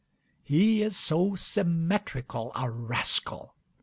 He 0.43 0.81
is 0.81 0.97
so 0.97 1.35
symmetrical 1.35 2.51
a 2.55 2.71
rascal! 2.71 3.53